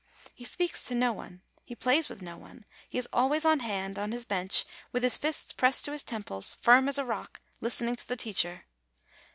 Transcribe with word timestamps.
He 0.33 0.45
speaks 0.45 0.83
to 0.85 0.95
no 0.95 1.13
one, 1.13 1.43
he 1.63 1.75
plays 1.75 2.09
with 2.09 2.23
no 2.23 2.35
one, 2.35 2.65
he 2.89 2.97
is 2.97 3.07
al 3.13 3.29
ways 3.29 3.45
on 3.45 3.59
hand, 3.59 3.99
on 3.99 4.11
his 4.11 4.25
bench, 4.25 4.65
with 4.91 5.03
his 5.03 5.15
fists 5.15 5.53
pressed 5.53 5.85
to 5.85 5.91
his 5.91 6.01
temples, 6.01 6.55
firm 6.59 6.87
as 6.89 6.97
a 6.97 7.05
rock, 7.05 7.39
listening 7.61 7.95
to 7.97 8.07
the 8.07 8.17
teacher. 8.17 8.65